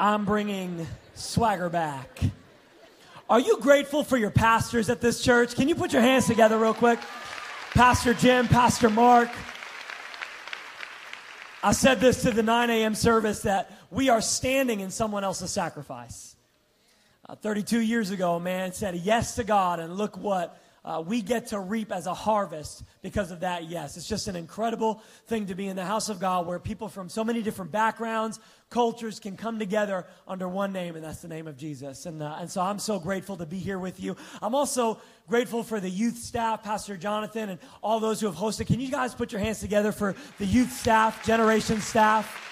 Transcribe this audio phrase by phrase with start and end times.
[0.00, 2.20] I'm bringing swagger back.
[3.28, 5.56] Are you grateful for your pastors at this church?
[5.56, 7.00] Can you put your hands together real quick?
[7.72, 9.28] Pastor Jim, Pastor Mark.
[11.64, 12.94] I said this to the 9 a.m.
[12.94, 16.36] service that we are standing in someone else's sacrifice.
[17.28, 21.20] Uh, 32 years ago, a man said yes to God, and look what uh, we
[21.20, 23.98] get to reap as a harvest because of that yes.
[23.98, 27.10] It's just an incredible thing to be in the house of God where people from
[27.10, 31.46] so many different backgrounds, cultures can come together under one name, and that's the name
[31.46, 32.06] of Jesus.
[32.06, 34.16] And, uh, and so I'm so grateful to be here with you.
[34.40, 34.98] I'm also
[35.28, 38.66] grateful for the youth staff, Pastor Jonathan, and all those who have hosted.
[38.66, 42.46] Can you guys put your hands together for the youth staff, generation staff?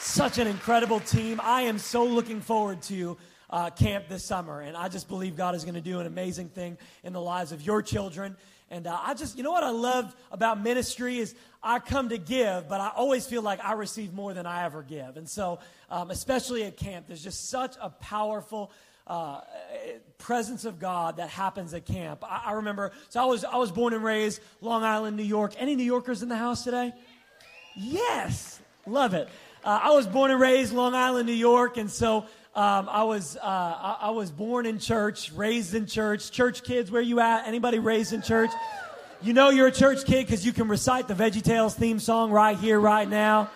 [0.00, 1.40] Such an incredible team.
[1.40, 3.16] I am so looking forward to
[3.54, 4.60] uh, camp this summer.
[4.60, 7.52] And I just believe God is going to do an amazing thing in the lives
[7.52, 8.36] of your children.
[8.68, 12.18] And uh, I just, you know what I love about ministry is I come to
[12.18, 15.16] give, but I always feel like I receive more than I ever give.
[15.16, 18.72] And so, um, especially at camp, there's just such a powerful
[19.06, 19.42] uh,
[20.18, 22.24] presence of God that happens at camp.
[22.28, 25.54] I, I, remember, so I was, I was born and raised Long Island, New York.
[25.58, 26.92] Any New Yorkers in the house today?
[27.76, 29.28] Yes, love it.
[29.62, 32.26] Uh, I was born and raised Long Island, New York, and so
[32.56, 36.30] um, I was uh, I, I, was born in church, raised in church.
[36.30, 37.48] Church kids, where you at?
[37.48, 38.50] Anybody raised in church?
[39.22, 42.56] You know you're a church kid because you can recite the VeggieTales theme song right
[42.56, 43.50] here, right now.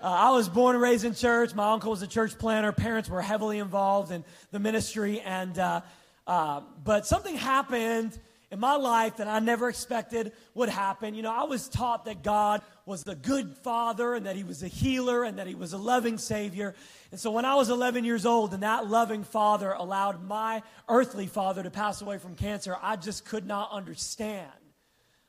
[0.00, 1.56] Uh, I was born and raised in church.
[1.56, 2.70] My uncle was a church planter.
[2.70, 5.80] Parents were heavily involved in the ministry, and uh,
[6.24, 8.16] uh but something happened
[8.50, 11.14] in my life that I never expected would happen.
[11.14, 14.62] You know, I was taught that God was the good father and that he was
[14.62, 16.74] a healer and that he was a loving savior.
[17.10, 21.26] And so when I was 11 years old and that loving father allowed my earthly
[21.26, 24.50] father to pass away from cancer, I just could not understand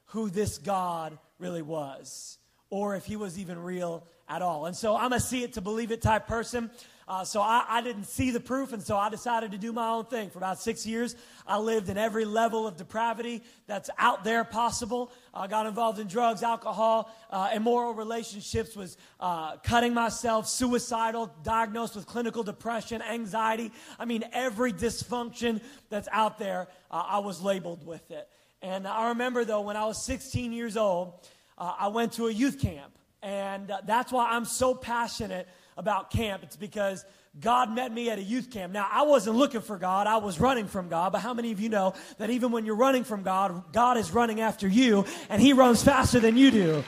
[0.05, 2.37] who this God really was
[2.69, 4.65] or if he was even real at all.
[4.65, 6.69] And so I'm a see it to believe it type person.
[7.09, 9.89] Uh, so I, I, didn't see the proof, and so I decided to do my
[9.89, 10.29] own thing.
[10.29, 11.15] For about six years,
[11.47, 15.11] I lived in every level of depravity that's out there possible.
[15.33, 21.95] I got involved in drugs, alcohol, uh, immoral relationships, was uh, cutting myself, suicidal, diagnosed
[21.95, 23.71] with clinical depression, anxiety.
[23.97, 28.29] I mean, every dysfunction that's out there, uh, I was labeled with it.
[28.61, 31.13] And I remember, though, when I was 16 years old,
[31.57, 32.93] uh, I went to a youth camp.
[33.23, 35.47] And uh, that's why I'm so passionate
[35.79, 36.43] about camp.
[36.43, 37.05] It's because
[37.39, 38.73] God met me at a youth camp.
[38.73, 41.13] Now, I wasn't looking for God, I was running from God.
[41.13, 44.11] But how many of you know that even when you're running from God, God is
[44.11, 46.83] running after you and He runs faster than you do?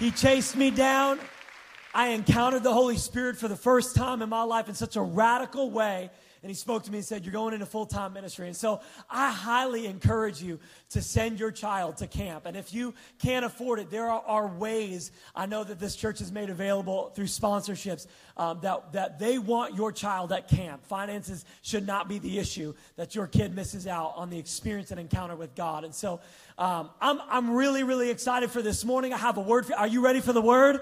[0.00, 1.20] He chased me down.
[1.94, 5.02] I encountered the Holy Spirit for the first time in my life in such a
[5.02, 6.10] radical way
[6.42, 8.46] and he spoke to me and said, You're going into full time ministry.
[8.46, 10.60] And so I highly encourage you
[10.90, 12.46] to send your child to camp.
[12.46, 16.20] And if you can't afford it, there are, are ways I know that this church
[16.20, 18.06] has made available through sponsorships
[18.36, 20.86] um, that, that they want your child at camp.
[20.86, 25.00] Finances should not be the issue that your kid misses out on the experience and
[25.00, 25.84] encounter with God.
[25.84, 26.20] And so
[26.56, 29.12] um, I'm, I'm really, really excited for this morning.
[29.12, 29.78] I have a word for you.
[29.78, 30.80] Are you ready for the word?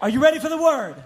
[0.00, 0.96] Are you ready for the word?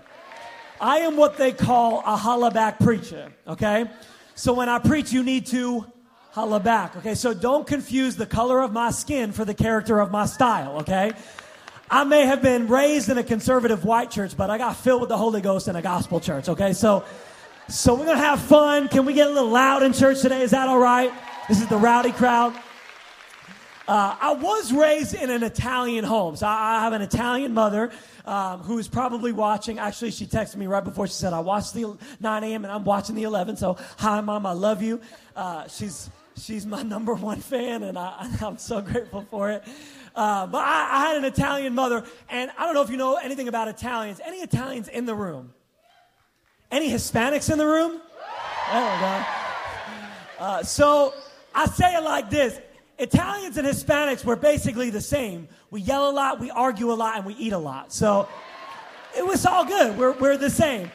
[0.81, 3.87] I am what they call a holla back preacher, okay?
[4.35, 5.87] So when I preach, you need to
[6.33, 7.15] holla back, okay?
[7.15, 11.13] So don't confuse the color of my skin for the character of my style, okay?
[11.91, 15.11] I may have been raised in a conservative white church, but I got filled with
[15.11, 16.73] the Holy Ghost in a gospel church, okay?
[16.73, 17.05] So,
[17.69, 18.89] so we're gonna have fun.
[18.89, 20.43] Can we get a little loud in church today?
[20.43, 21.13] Is that all right?
[21.49, 22.55] This is the rowdy crowd.
[23.87, 26.37] Uh, I was raised in an Italian home.
[26.37, 27.91] So I, I have an Italian mother
[28.25, 29.79] um, who is probably watching.
[29.79, 32.65] Actually, she texted me right before she said, I watched the 9 a.m.
[32.65, 33.59] and I'm watching the 11.
[33.59, 35.01] So, hi, mom, I love you.
[35.37, 39.63] Uh, she's, she's my number one fan, and I, am so grateful for it.
[40.15, 43.17] Uh, but I, I, had an Italian mother, and I don't know if you know
[43.17, 44.21] anything about Italians.
[44.25, 45.53] Any Italians in the room?
[46.71, 48.01] Any Hispanics in the room?
[48.69, 49.27] Oh, God.
[50.39, 51.13] Uh, so
[51.55, 52.59] I say it like this
[52.99, 55.49] Italians and Hispanics were basically the same.
[55.71, 57.93] We yell a lot, we argue a lot, and we eat a lot.
[57.93, 58.29] So
[59.17, 59.99] it was all good.
[59.99, 60.91] We're, we're the same.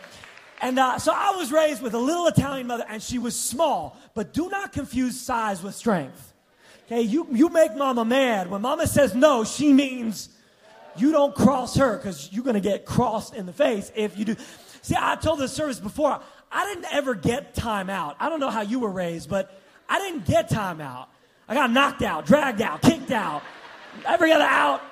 [0.61, 3.97] And uh, so I was raised with a little Italian mother, and she was small.
[4.13, 6.33] But do not confuse size with strength.
[6.85, 8.49] Okay, you, you make mama mad.
[8.49, 10.29] When mama says no, she means
[10.97, 14.25] you don't cross her because you're going to get crossed in the face if you
[14.25, 14.35] do.
[14.81, 16.19] See, I told this service before,
[16.51, 18.15] I didn't ever get time out.
[18.19, 21.09] I don't know how you were raised, but I didn't get time out.
[21.49, 23.41] I got knocked out, dragged out, kicked out,
[24.05, 24.83] every other out.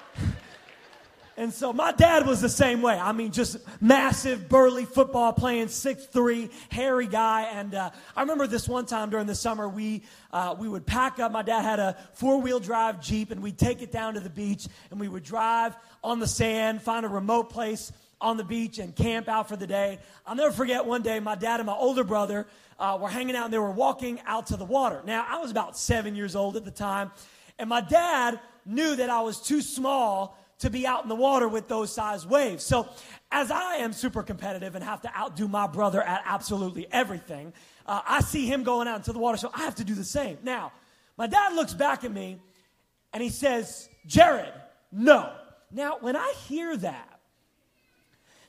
[1.38, 2.98] And so my dad was the same way.
[2.98, 7.44] I mean, just massive, burly football playing, six three, hairy guy.
[7.44, 10.02] And uh, I remember this one time during the summer, we
[10.34, 11.32] uh, we would pack up.
[11.32, 14.32] My dad had a four wheel drive Jeep, and we'd take it down to the
[14.32, 18.80] beach, and we would drive on the sand, find a remote place on the beach
[18.80, 20.00] and camp out for the day.
[20.26, 22.48] I'll never forget one day, my dad and my older brother
[22.80, 25.02] uh, were hanging out and they were walking out to the water.
[25.06, 27.12] Now, I was about seven years old at the time,
[27.58, 31.48] and my dad knew that I was too small to be out in the water
[31.48, 32.64] with those size waves.
[32.64, 32.90] So,
[33.32, 37.54] as I am super competitive and have to outdo my brother at absolutely everything,
[37.86, 40.04] uh, I see him going out into the water, so I have to do the
[40.04, 40.38] same.
[40.44, 40.72] Now,
[41.18, 42.40] my dad looks back at me
[43.14, 44.54] and he says, Jared,
[44.92, 45.32] no.
[45.72, 47.17] Now, when I hear that,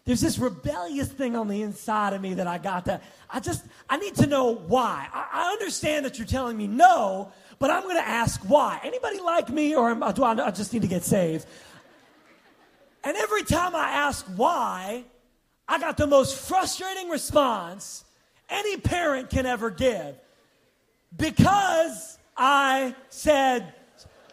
[0.08, 3.62] there's this rebellious thing on the inside of me that I got that I just,
[3.90, 5.06] I need to know why.
[5.12, 8.80] I, I understand that you're telling me no, but I'm going to ask why.
[8.82, 11.44] Anybody like me, or do I, I just need to get saved?
[13.04, 15.04] And every time I ask why,
[15.68, 18.06] I got the most frustrating response
[18.48, 20.14] any parent can ever give.
[21.14, 23.74] Because I said,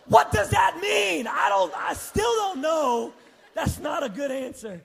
[0.06, 1.28] What does that mean?
[1.28, 3.12] I don't, I still don't know.
[3.56, 4.82] That's not a good answer.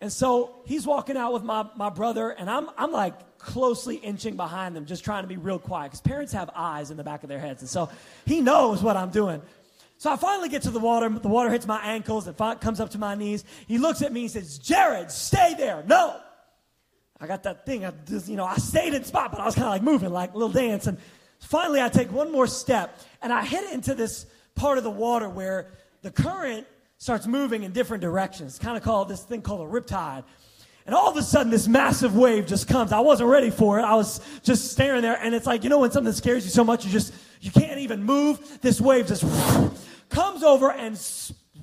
[0.00, 4.36] And so he's walking out with my, my brother, and I'm, I'm like closely inching
[4.36, 7.22] behind them, just trying to be real quiet, because parents have eyes in the back
[7.22, 7.62] of their heads.
[7.62, 7.90] And so
[8.24, 9.42] he knows what I'm doing.
[9.96, 11.08] So I finally get to the water.
[11.08, 12.28] The water hits my ankles.
[12.28, 13.44] It comes up to my knees.
[13.66, 15.82] He looks at me and says, Jared, stay there.
[15.86, 16.20] No.
[17.20, 17.84] I got that thing.
[17.84, 20.10] I just, you know, I stayed in spot, but I was kind of like moving,
[20.10, 20.86] like a little dance.
[20.86, 20.98] And
[21.40, 25.28] finally, I take one more step and I hit into this part of the water
[25.28, 25.72] where
[26.02, 26.64] the current
[26.98, 28.58] starts moving in different directions.
[28.58, 30.24] kind of called this thing called a riptide.
[30.84, 32.92] And all of a sudden, this massive wave just comes.
[32.92, 33.82] I wasn't ready for it.
[33.82, 36.64] I was just staring there, and it's like you know when something scares you so
[36.64, 38.60] much you just you can't even move.
[38.62, 39.22] This wave just
[40.08, 40.96] comes over and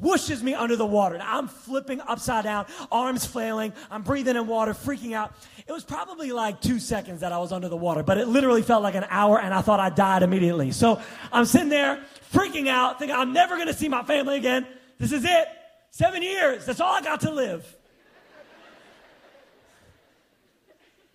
[0.02, 1.18] whooshes me under the water.
[1.18, 3.74] Now, I'm flipping upside down, arms flailing.
[3.90, 5.34] I'm breathing in water, freaking out.
[5.68, 8.62] It was probably like two seconds that I was under the water, but it literally
[8.62, 10.72] felt like an hour, and I thought I died immediately.
[10.72, 11.02] So
[11.32, 14.68] I'm sitting there freaking out, thinking I'm never going to see my family again.
[14.98, 15.48] This is it.
[15.92, 16.66] Seven years.
[16.66, 17.66] That's all I got to live.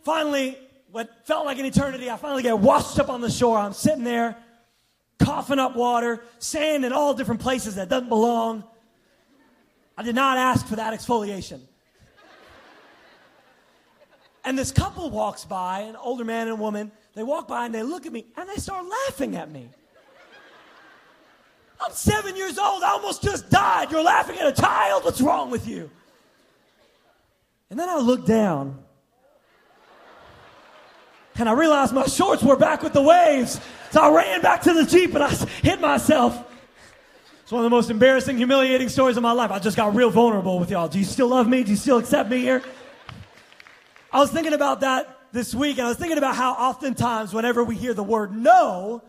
[0.02, 0.56] finally,
[0.90, 3.58] what felt like an eternity, I finally get washed up on the shore.
[3.58, 4.36] I'm sitting there,
[5.18, 8.64] coughing up water, sand in all different places that doesn't belong.
[9.96, 11.60] I did not ask for that exfoliation.
[14.44, 16.90] And this couple walks by, an older man and a woman.
[17.14, 19.68] They walk by and they look at me and they start laughing at me.
[21.82, 22.82] I'm seven years old.
[22.82, 23.90] I almost just died.
[23.90, 25.04] You're laughing at a child.
[25.04, 25.90] What's wrong with you?
[27.70, 28.78] And then I looked down
[31.36, 33.60] and I realized my shorts were back with the waves.
[33.92, 35.30] So I ran back to the Jeep and I
[35.62, 36.46] hit myself.
[37.42, 39.50] It's one of the most embarrassing, humiliating stories of my life.
[39.50, 40.86] I just got real vulnerable with y'all.
[40.86, 41.64] Do you still love me?
[41.64, 42.62] Do you still accept me here?
[44.12, 47.64] I was thinking about that this week, and I was thinking about how oftentimes, whenever
[47.64, 49.02] we hear the word no,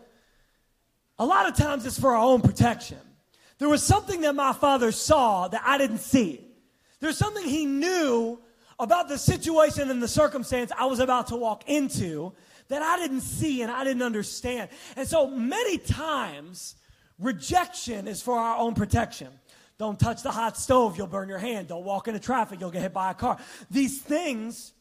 [1.22, 2.98] a lot of times it's for our own protection.
[3.58, 6.44] There was something that my father saw that I didn't see.
[6.98, 8.40] There's something he knew
[8.80, 12.32] about the situation and the circumstance I was about to walk into
[12.66, 14.70] that I didn't see and I didn't understand.
[14.96, 16.74] And so many times,
[17.20, 19.28] rejection is for our own protection.
[19.78, 21.68] Don't touch the hot stove, you'll burn your hand.
[21.68, 23.38] Don't walk into traffic, you'll get hit by a car.
[23.70, 24.72] These things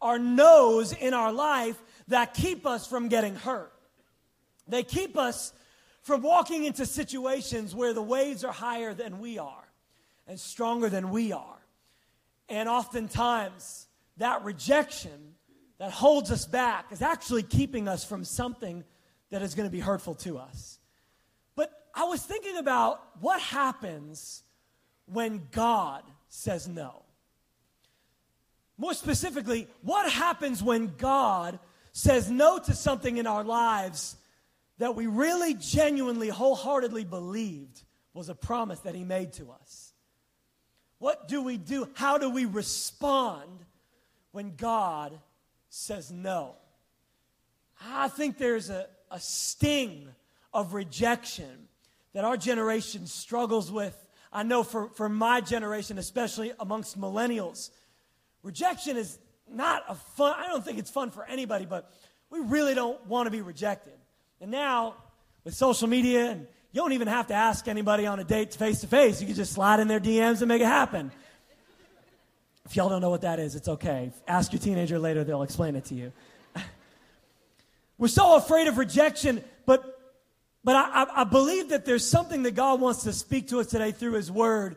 [0.00, 1.76] are no's in our life
[2.08, 3.73] that keep us from getting hurt.
[4.68, 5.52] They keep us
[6.02, 9.68] from walking into situations where the waves are higher than we are
[10.26, 11.58] and stronger than we are.
[12.48, 13.86] And oftentimes,
[14.18, 15.34] that rejection
[15.78, 18.84] that holds us back is actually keeping us from something
[19.30, 20.78] that is going to be hurtful to us.
[21.56, 24.42] But I was thinking about what happens
[25.06, 27.02] when God says no.
[28.76, 31.58] More specifically, what happens when God
[31.92, 34.16] says no to something in our lives
[34.84, 39.94] that we really genuinely, wholeheartedly believed was a promise that He made to us?
[40.98, 41.88] What do we do?
[41.94, 43.64] How do we respond
[44.32, 45.18] when God
[45.70, 46.56] says no?
[47.82, 50.06] I think there's a, a sting
[50.52, 51.68] of rejection
[52.12, 53.96] that our generation struggles with.
[54.30, 57.70] I know for, for my generation, especially amongst millennials,
[58.42, 59.18] rejection is
[59.50, 61.90] not a fun, I don't think it's fun for anybody, but
[62.28, 63.94] we really don't want to be rejected.
[64.44, 64.96] And now,
[65.42, 68.82] with social media and you don't even have to ask anybody on a date face
[68.82, 69.18] to face.
[69.18, 71.10] You can just slide in their DMs and make it happen.
[72.66, 74.12] If y'all don't know what that is, it's okay.
[74.28, 76.12] Ask your teenager later, they'll explain it to you.
[77.96, 79.98] We're so afraid of rejection, but,
[80.62, 83.92] but I, I believe that there's something that God wants to speak to us today
[83.92, 84.76] through His Word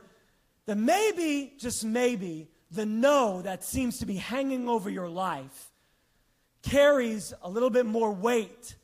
[0.65, 5.71] that maybe, just maybe, the no that seems to be hanging over your life
[6.61, 8.77] carries a little bit more weight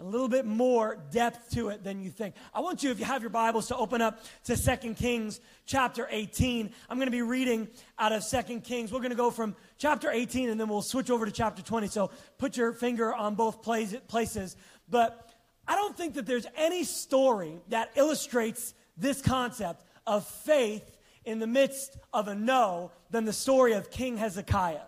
[0.00, 2.34] a little bit more depth to it than you think.
[2.52, 6.08] I want you, if you have your Bibles, to open up to 2 Kings chapter
[6.10, 6.72] 18.
[6.90, 8.92] I'm going to be reading out of 2 Kings.
[8.92, 11.86] We're going to go from chapter 18 and then we'll switch over to chapter 20.
[11.86, 14.56] So put your finger on both places.
[14.88, 15.30] But
[15.68, 21.46] I don't think that there's any story that illustrates this concept of faith in the
[21.46, 24.82] midst of a no than the story of King Hezekiah.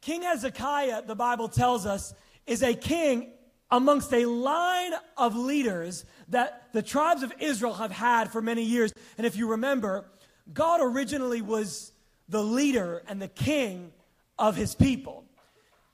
[0.00, 2.14] King Hezekiah, the Bible tells us,
[2.46, 3.32] is a king
[3.70, 8.92] amongst a line of leaders that the tribes of Israel have had for many years.
[9.16, 10.06] And if you remember,
[10.52, 11.92] God originally was
[12.28, 13.92] the leader and the king
[14.38, 15.24] of his people.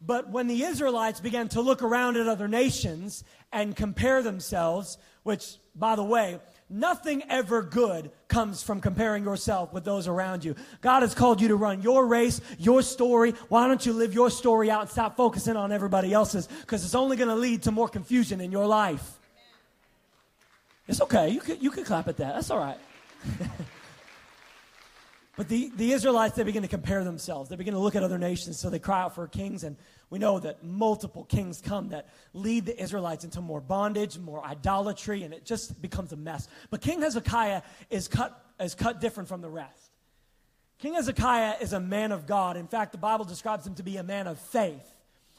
[0.01, 5.57] But when the Israelites began to look around at other nations and compare themselves, which,
[5.75, 6.41] by the way,
[6.75, 10.57] Nothing ever good comes from comparing yourself with those around you.
[10.81, 13.31] God has called you to run your race, your story.
[13.49, 16.49] Why don't you live your story out and stop focusing on everybody else's?
[16.49, 19.09] Because it's only going to lead to more confusion in your life.
[20.89, 21.29] It's okay.
[21.29, 22.35] You can, you can clap at that.
[22.35, 22.79] That's all right.
[25.37, 27.51] but the, the Israelites, they begin to compare themselves.
[27.51, 29.65] They begin to look at other nations, so they cry out for kings.
[29.65, 29.77] And
[30.09, 35.25] we know that multiple kings come that lead the Israelites into more bondage, more idolatry,
[35.25, 36.47] and it just becomes a mess.
[36.71, 39.91] But King Hezekiah is cut, is cut different from the rest.
[40.79, 42.57] King Hezekiah is a man of God.
[42.57, 44.95] In fact, the Bible describes him to be a man of faith.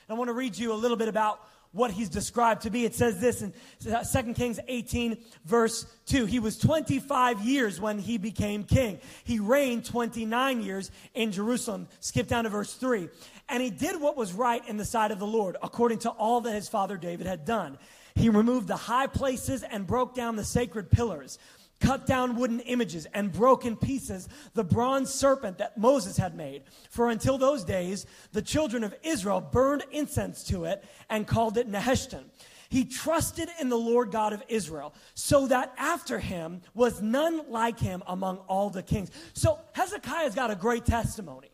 [0.08, 1.40] And I want to read you a little bit about
[1.76, 2.86] what he's described to be.
[2.86, 3.54] It says this in
[3.94, 6.26] uh, 2 Kings 18, verse 2.
[6.26, 9.00] He was 25 years when he became king.
[9.26, 11.88] He reigned 29 years in Jerusalem.
[12.00, 13.10] Skip down to verse 3.
[13.50, 16.42] And he did what was right in the sight of the Lord, according to all
[16.42, 17.78] that his father David had done.
[18.16, 21.38] He removed the high places and broke down the sacred pillars,
[21.80, 26.64] cut down wooden images, and broke in pieces the bronze serpent that Moses had made.
[26.90, 31.70] For until those days, the children of Israel burned incense to it and called it
[31.70, 32.24] Nehushtan.
[32.70, 37.80] He trusted in the Lord God of Israel, so that after him was none like
[37.80, 39.12] him among all the kings.
[39.34, 41.50] So Hezekiah's got a great testimony.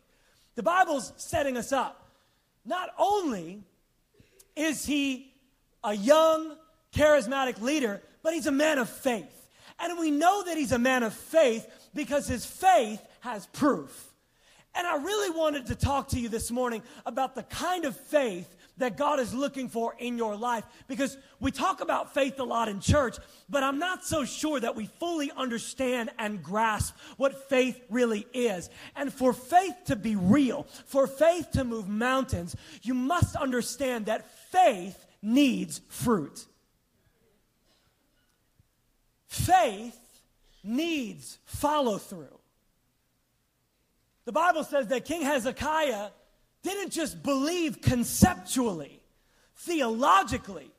[0.56, 2.10] The Bible's setting us up.
[2.66, 3.64] Not only
[4.56, 5.34] is he
[5.84, 6.56] a young,
[6.94, 9.41] charismatic leader, but he's a man of faith.
[9.82, 14.12] And we know that he's a man of faith because his faith has proof.
[14.74, 18.56] And I really wanted to talk to you this morning about the kind of faith
[18.78, 20.64] that God is looking for in your life.
[20.88, 23.18] Because we talk about faith a lot in church,
[23.50, 28.70] but I'm not so sure that we fully understand and grasp what faith really is.
[28.96, 34.30] And for faith to be real, for faith to move mountains, you must understand that
[34.52, 36.46] faith needs fruit.
[39.32, 39.98] Faith
[40.62, 42.38] needs follow through.
[44.26, 46.10] The Bible says that King Hezekiah
[46.64, 49.02] didn't just believe conceptually,
[49.56, 50.70] theologically,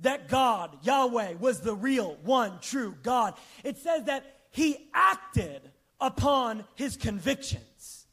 [0.00, 3.34] that God, Yahweh, was the real, one, true God.
[3.62, 5.62] It says that he acted
[6.00, 8.06] upon his convictions.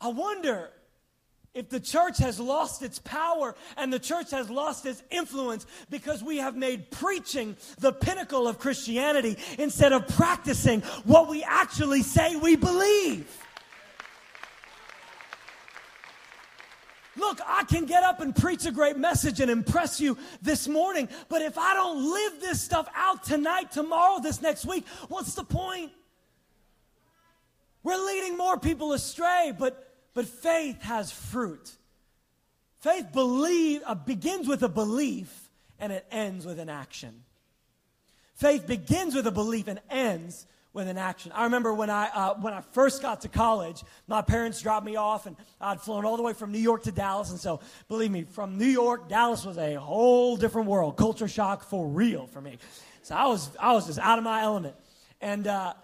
[0.00, 0.70] I wonder
[1.58, 6.22] if the church has lost its power and the church has lost its influence because
[6.22, 12.36] we have made preaching the pinnacle of Christianity instead of practicing what we actually say
[12.36, 13.26] we believe.
[17.16, 21.08] Look, I can get up and preach a great message and impress you this morning,
[21.28, 25.42] but if I don't live this stuff out tonight, tomorrow, this next week, what's the
[25.42, 25.90] point?
[27.82, 29.87] We're leading more people astray, but,
[30.18, 31.70] but faith has fruit.
[32.80, 35.48] Faith believe, uh, begins with a belief
[35.78, 37.22] and it ends with an action.
[38.34, 41.30] Faith begins with a belief and ends with an action.
[41.32, 44.96] I remember when I, uh, when I first got to college, my parents dropped me
[44.96, 47.30] off, and I'd flown all the way from New York to Dallas.
[47.30, 50.96] And so, believe me, from New York, Dallas was a whole different world.
[50.96, 52.58] Culture shock for real for me.
[53.02, 54.74] So I was, I was just out of my element.
[55.20, 55.74] And, uh,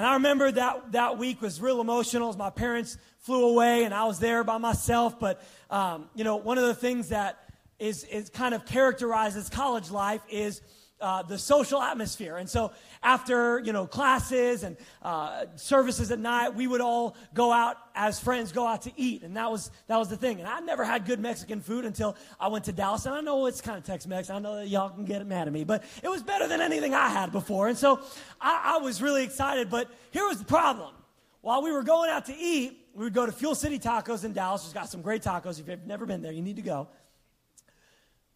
[0.00, 3.92] and I remember that, that week was real emotional as my parents flew away and
[3.92, 5.20] I was there by myself.
[5.20, 7.36] But, um, you know, one of the things that
[7.78, 10.62] is, is kind of characterizes college life is
[11.00, 12.36] uh, the social atmosphere.
[12.36, 17.52] And so after, you know, classes and uh, services at night, we would all go
[17.52, 19.22] out as friends, go out to eat.
[19.22, 20.40] And that was, that was the thing.
[20.40, 23.06] And I never had good Mexican food until I went to Dallas.
[23.06, 24.30] And I know it's kind of Tex-Mex.
[24.30, 26.94] I know that y'all can get mad at me, but it was better than anything
[26.94, 27.68] I had before.
[27.68, 28.00] And so
[28.40, 29.70] I, I was really excited.
[29.70, 30.94] But here was the problem.
[31.40, 34.32] While we were going out to eat, we would go to Fuel City Tacos in
[34.32, 35.58] Dallas, has got some great tacos.
[35.58, 36.88] If you've never been there, you need to go.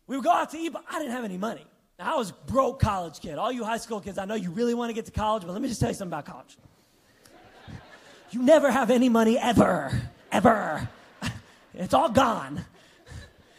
[0.07, 1.67] We would go out to eat, but I didn't have any money.
[1.99, 3.39] Now, I was broke college kid.
[3.39, 5.53] All you high school kids, I know you really want to get to college, but
[5.53, 6.57] let me just tell you something about college.
[8.31, 9.93] You never have any money ever,
[10.33, 10.89] ever.
[11.73, 12.65] It's all gone.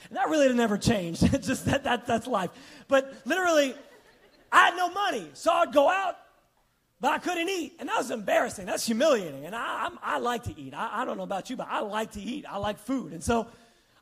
[0.09, 1.23] And that really never changed.
[1.33, 2.49] It's just that, that that's life.
[2.87, 3.75] But literally,
[4.51, 6.15] I had no money, so I'd go out,
[6.99, 7.73] but I couldn't eat.
[7.79, 8.65] And that was embarrassing.
[8.65, 9.45] That's humiliating.
[9.45, 10.73] And I, I'm, i like to eat.
[10.73, 12.45] I, I don't know about you, but I like to eat.
[12.49, 13.11] I like food.
[13.11, 13.47] And so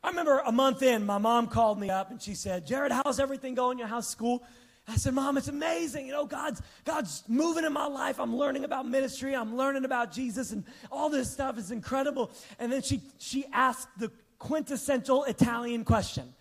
[0.04, 3.18] I remember a month in, my mom called me up and she said, Jared, how's
[3.18, 3.78] everything going?
[3.78, 4.44] Your house, school?
[4.86, 6.06] I said, Mom, it's amazing.
[6.06, 8.20] You know, God's, God's moving in my life.
[8.20, 9.34] I'm learning about ministry.
[9.34, 12.30] I'm learning about Jesus, and all this stuff is incredible.
[12.58, 16.34] And then she, she asked the quintessential Italian question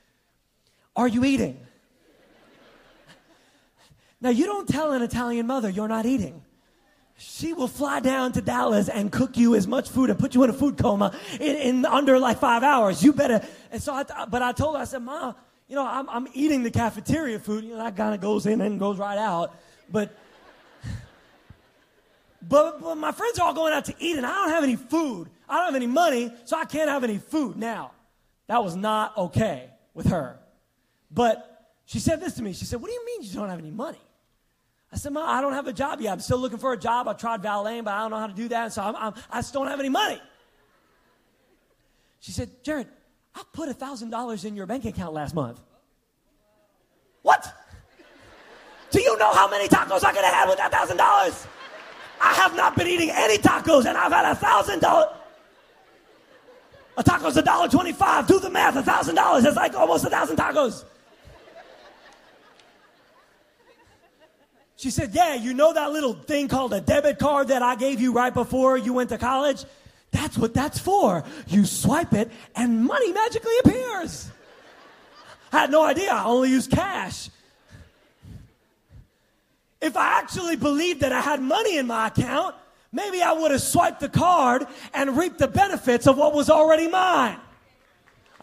[0.97, 1.57] Are you eating?
[4.19, 6.43] now, you don't tell an Italian mother you're not eating.
[7.17, 10.43] She will fly down to Dallas and cook you as much food and put you
[10.43, 13.03] in a food coma in, in under like five hours.
[13.03, 13.45] You better.
[13.71, 15.35] And so, I, but I told her, I said, Mom,
[15.67, 17.63] you know, I'm, I'm eating the cafeteria food.
[17.63, 19.55] You know, that kind of goes in and goes right out.
[19.91, 20.17] But,
[22.41, 24.75] but, but my friends are all going out to eat, and I don't have any
[24.75, 25.29] food.
[25.47, 27.57] I don't have any money, so I can't have any food.
[27.57, 27.91] Now,
[28.47, 30.39] that was not okay with her.
[31.11, 31.53] But
[31.85, 32.53] she said this to me.
[32.53, 34.01] She said, What do you mean you don't have any money?
[34.93, 36.13] I said, Mom, I don't have a job yet.
[36.13, 37.07] I'm still looking for a job.
[37.07, 38.73] I tried valeting, but I don't know how to do that.
[38.73, 40.21] So I'm, I'm, I just don't have any money.
[42.19, 42.87] She said, Jared,
[43.33, 45.59] I put $1,000 in your bank account last month.
[47.23, 47.51] What?
[48.91, 51.47] Do you know how many tacos I could have had with that $1,000?
[52.21, 55.13] I have not been eating any tacos and I've had $1,000.
[56.95, 58.27] A taco's a dollar twenty-five.
[58.27, 58.75] Do the math.
[58.75, 59.43] A thousand dollars.
[59.43, 60.85] That's like almost a thousand tacos.
[64.83, 68.01] She said, Yeah, you know that little thing called a debit card that I gave
[68.01, 69.63] you right before you went to college?
[70.11, 71.23] That's what that's for.
[71.47, 74.29] You swipe it and money magically appears.
[75.53, 76.11] I had no idea.
[76.11, 77.29] I only used cash.
[79.79, 82.53] If I actually believed that I had money in my account,
[82.91, 86.89] maybe I would have swiped the card and reaped the benefits of what was already
[86.89, 87.37] mine.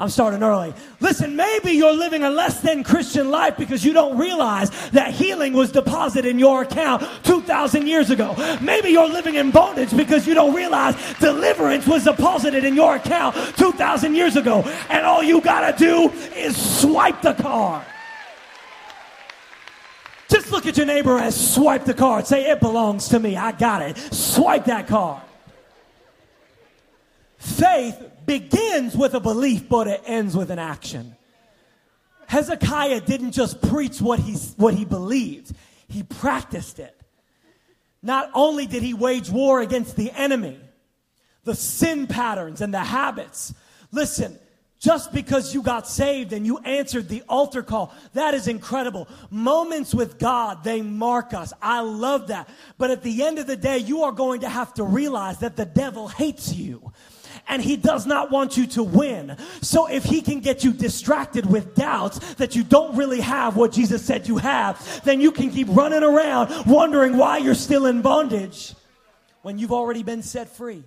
[0.00, 0.72] I'm starting early.
[1.00, 5.52] Listen, maybe you're living a less than Christian life because you don't realize that healing
[5.52, 8.34] was deposited in your account 2,000 years ago.
[8.62, 13.36] Maybe you're living in bondage because you don't realize deliverance was deposited in your account
[13.58, 14.62] 2,000 years ago.
[14.88, 17.84] And all you got to do is swipe the card.
[20.30, 22.26] Just look at your neighbor and swipe the card.
[22.26, 23.36] Say, it belongs to me.
[23.36, 23.98] I got it.
[23.98, 25.20] Swipe that card.
[27.60, 31.14] Faith begins with a belief, but it ends with an action.
[32.26, 35.52] Hezekiah didn't just preach what he, what he believed,
[35.86, 36.96] he practiced it.
[38.02, 40.58] Not only did he wage war against the enemy,
[41.44, 43.52] the sin patterns and the habits.
[43.92, 44.38] Listen,
[44.78, 49.06] just because you got saved and you answered the altar call, that is incredible.
[49.28, 51.52] Moments with God, they mark us.
[51.60, 52.48] I love that.
[52.78, 55.56] But at the end of the day, you are going to have to realize that
[55.56, 56.90] the devil hates you
[57.50, 59.36] and he does not want you to win.
[59.60, 63.72] So if he can get you distracted with doubts that you don't really have what
[63.72, 68.02] Jesus said you have, then you can keep running around wondering why you're still in
[68.02, 68.74] bondage
[69.42, 70.84] when you've already been set free.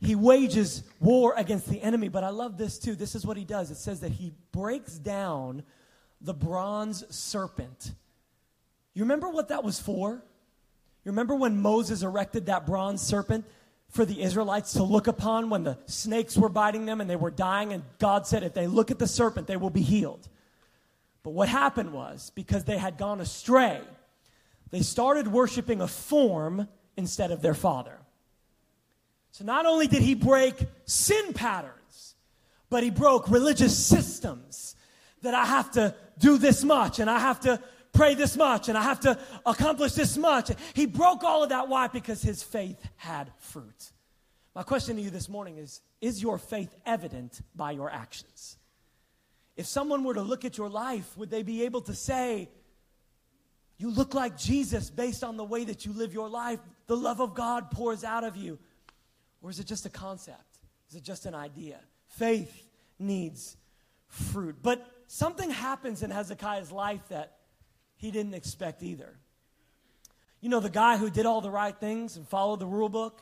[0.00, 2.94] He wages war against the enemy, but I love this too.
[2.94, 3.70] This is what he does.
[3.70, 5.62] It says that he breaks down
[6.22, 7.92] the bronze serpent.
[8.94, 10.22] You remember what that was for?
[11.04, 13.44] You remember when Moses erected that bronze serpent?
[13.90, 17.30] For the Israelites to look upon when the snakes were biting them and they were
[17.30, 17.72] dying.
[17.72, 20.28] And God said, if they look at the serpent, they will be healed.
[21.22, 23.80] But what happened was, because they had gone astray,
[24.70, 27.98] they started worshiping a form instead of their father.
[29.32, 32.14] So not only did he break sin patterns,
[32.68, 34.76] but he broke religious systems
[35.22, 37.60] that I have to do this much and I have to
[37.92, 40.50] pray this much and I have to accomplish this much.
[40.74, 41.68] He broke all of that.
[41.68, 41.88] Why?
[41.88, 43.92] Because his faith had fruit.
[44.54, 48.56] My question to you this morning is Is your faith evident by your actions?
[49.56, 52.48] If someone were to look at your life, would they be able to say,
[53.78, 56.60] You look like Jesus based on the way that you live your life?
[56.86, 58.58] The love of God pours out of you.
[59.42, 60.58] Or is it just a concept?
[60.88, 61.78] Is it just an idea?
[62.08, 63.56] Faith needs
[64.08, 64.56] fruit.
[64.60, 67.36] But something happens in Hezekiah's life that
[68.00, 69.14] he didn't expect either.
[70.40, 73.20] You know, the guy who did all the right things and followed the rule book?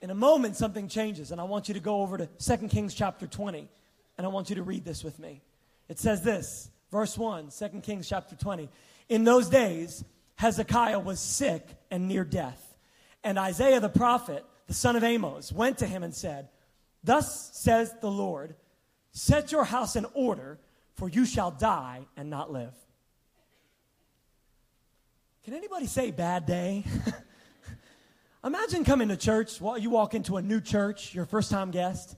[0.00, 2.94] In a moment, something changes, and I want you to go over to 2 Kings
[2.94, 3.68] chapter 20,
[4.16, 5.42] and I want you to read this with me.
[5.90, 8.70] It says this, verse 1, 2 Kings chapter 20.
[9.10, 10.02] In those days,
[10.36, 12.74] Hezekiah was sick and near death.
[13.22, 16.48] And Isaiah the prophet, the son of Amos, went to him and said,
[17.04, 18.54] Thus says the Lord,
[19.12, 20.58] set your house in order,
[20.94, 22.72] for you shall die and not live.
[25.46, 26.82] Can anybody say bad day?
[28.44, 32.16] Imagine coming to church, while you walk into a new church, your first time guest.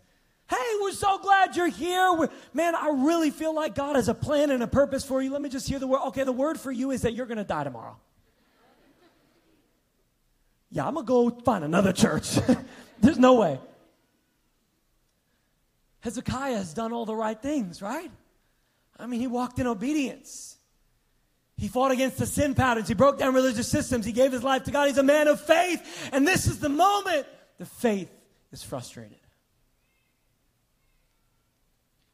[0.49, 2.11] Hey, we're so glad you're here.
[2.15, 5.31] We're, man, I really feel like God has a plan and a purpose for you.
[5.31, 6.01] Let me just hear the word.
[6.07, 7.99] Okay, the word for you is that you're going to die tomorrow.
[10.71, 12.39] Yeah, I'm going to go find another church.
[13.03, 13.61] There's no way.
[16.01, 18.11] Hezekiah has done all the right things, right?
[18.99, 20.58] I mean, he walked in obedience.
[21.59, 22.87] He fought against the sin patterns.
[22.87, 24.07] He broke down religious systems.
[24.07, 24.87] He gave his life to God.
[24.87, 26.09] He's a man of faith.
[26.13, 27.27] And this is the moment
[27.59, 28.11] the faith
[28.53, 29.19] is frustrated.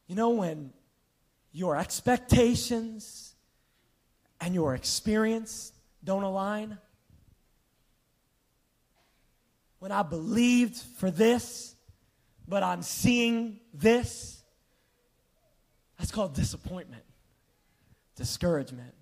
[0.07, 0.73] You know, when
[1.51, 3.35] your expectations
[4.41, 5.71] and your experience
[6.03, 6.79] don't align,
[9.77, 11.75] when I believed for this,
[12.47, 14.43] but I'm seeing this,
[15.99, 17.03] that's called disappointment,
[18.15, 18.95] discouragement,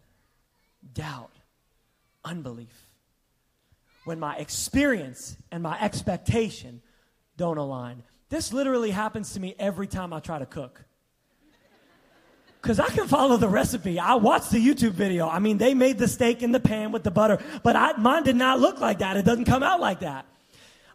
[0.94, 1.32] doubt,
[2.24, 2.88] unbelief.
[4.06, 6.82] When my experience and my expectation
[7.38, 8.04] don't align.
[8.30, 10.84] This literally happens to me every time I try to cook.
[12.62, 14.00] Because I can follow the recipe.
[14.00, 15.28] I watched the YouTube video.
[15.28, 18.24] I mean, they made the steak in the pan with the butter, but I, mine
[18.24, 19.18] did not look like that.
[19.18, 20.26] It doesn't come out like that.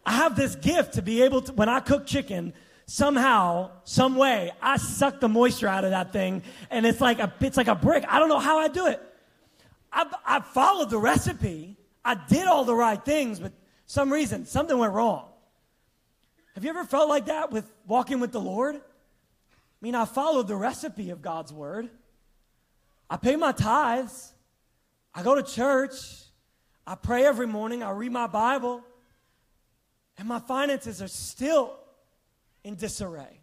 [0.05, 2.53] I have this gift to be able to, when I cook chicken,
[2.87, 7.31] somehow, some way, I suck the moisture out of that thing, and it's like a,
[7.39, 8.03] it's like a brick.
[8.07, 8.99] I don't know how I do it.
[9.91, 11.77] I, I followed the recipe.
[12.03, 13.53] I did all the right things, but
[13.85, 15.29] some reason, something went wrong.
[16.55, 18.75] Have you ever felt like that with walking with the Lord?
[18.75, 18.79] I
[19.81, 21.89] mean, I followed the recipe of God's word.
[23.09, 24.33] I pay my tithes.
[25.13, 25.93] I go to church.
[26.85, 27.81] I pray every morning.
[27.81, 28.83] I read my Bible.
[30.17, 31.77] And my finances are still
[32.63, 33.39] in disarray.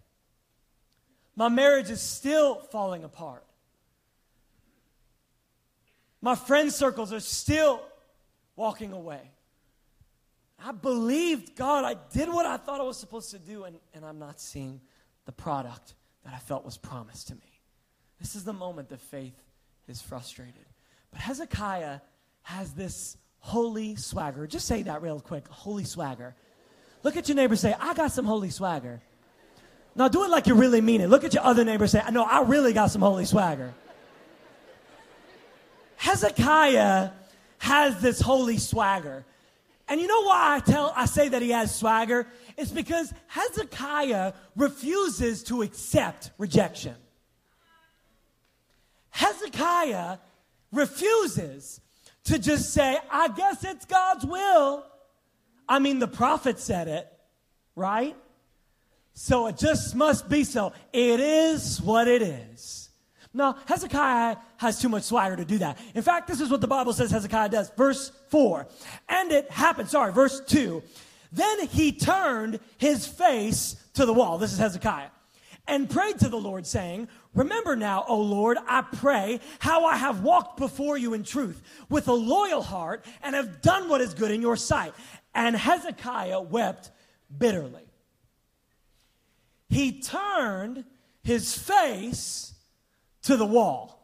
[1.34, 3.44] My marriage is still falling apart.
[6.20, 7.82] My friend circles are still
[8.56, 9.20] walking away.
[10.58, 11.84] I believed God.
[11.84, 14.80] I did what I thought I was supposed to do, and, and I'm not seeing
[15.26, 17.60] the product that I felt was promised to me.
[18.18, 19.34] This is the moment that faith
[19.86, 20.64] is frustrated.
[21.10, 22.00] But Hezekiah
[22.42, 24.46] has this holy swagger.
[24.46, 26.34] Just say that real quick holy swagger.
[27.02, 29.00] Look at your neighbor say, I got some holy swagger.
[29.94, 31.08] Now do it like you really mean it.
[31.08, 33.72] Look at your other neighbor say, No, I really got some holy swagger.
[35.96, 37.10] Hezekiah
[37.58, 39.24] has this holy swagger.
[39.88, 42.26] And you know why I tell I say that he has swagger?
[42.56, 46.94] It's because Hezekiah refuses to accept rejection.
[49.10, 50.18] Hezekiah
[50.72, 51.80] refuses
[52.24, 54.84] to just say, I guess it's God's will.
[55.68, 57.10] I mean, the prophet said it,
[57.74, 58.16] right?
[59.14, 60.72] So it just must be so.
[60.92, 62.85] It is what it is.
[63.36, 65.78] No, Hezekiah has too much swagger to do that.
[65.94, 67.70] In fact, this is what the Bible says Hezekiah does.
[67.76, 68.66] Verse 4.
[69.10, 70.82] And it happened, sorry, verse 2.
[71.32, 74.38] Then he turned his face to the wall.
[74.38, 75.08] This is Hezekiah.
[75.68, 80.22] And prayed to the Lord, saying, Remember now, O Lord, I pray, how I have
[80.22, 84.30] walked before you in truth, with a loyal heart, and have done what is good
[84.30, 84.94] in your sight.
[85.34, 86.90] And Hezekiah wept
[87.36, 87.84] bitterly.
[89.68, 90.86] He turned
[91.22, 92.54] his face
[93.26, 93.96] to the wall.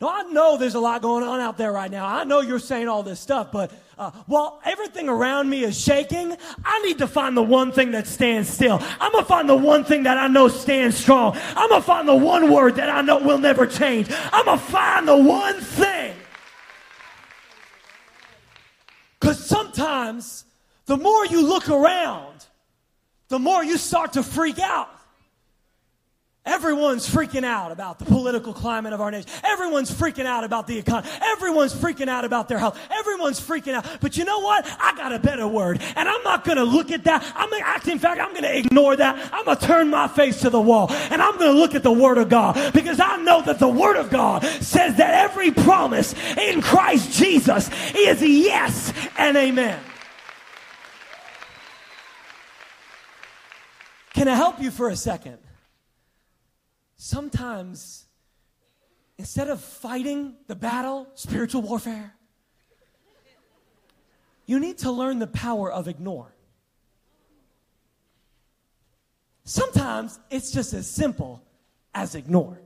[0.00, 2.06] Now, I know there's a lot going on out there right now.
[2.06, 6.34] I know you're saying all this stuff, but uh, while everything around me is shaking,
[6.64, 8.82] I need to find the one thing that stands still.
[8.98, 11.36] I'm going to find the one thing that I know stands strong.
[11.54, 14.10] I'm going to find the one word that I know will never change.
[14.32, 16.16] I'm going to find the one thing.
[19.20, 20.46] Because sometimes
[20.86, 22.46] the more you look around,
[23.30, 24.90] the more you start to freak out.
[26.46, 29.30] Everyone's freaking out about the political climate of our nation.
[29.44, 31.08] Everyone's freaking out about the economy.
[31.22, 32.78] Everyone's freaking out about their health.
[32.90, 33.86] Everyone's freaking out.
[34.00, 34.66] But you know what?
[34.80, 35.80] I got a better word.
[35.96, 37.30] And I'm not going to look at that.
[37.36, 39.30] I'm to, act, in fact, I'm going to ignore that.
[39.32, 40.90] I'm going to turn my face to the wall.
[40.90, 42.72] And I'm going to look at the Word of God.
[42.72, 47.70] Because I know that the Word of God says that every promise in Christ Jesus
[47.94, 49.78] is yes and amen.
[54.14, 55.38] Can I help you for a second?
[57.00, 58.04] sometimes
[59.16, 62.14] instead of fighting the battle, spiritual warfare,
[64.44, 66.34] you need to learn the power of ignore.
[69.44, 71.42] Sometimes it's just as simple
[71.94, 72.60] as ignore.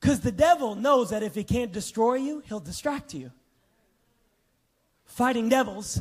[0.00, 3.30] Because the devil knows that if he can't destroy you, he'll distract you.
[5.04, 6.00] Fighting devils,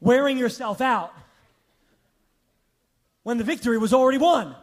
[0.00, 1.12] wearing yourself out,
[3.22, 4.54] when the victory was already won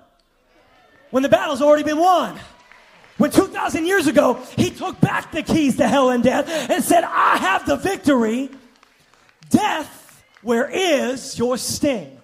[1.12, 2.40] when the battle's already been won.
[3.18, 7.04] When 2,000 years ago, he took back the keys to hell and death and said,
[7.04, 8.50] I have the victory
[9.50, 12.20] Death, where is your sting?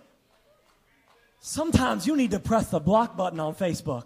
[1.39, 4.03] Sometimes you need to press the block button on Facebook.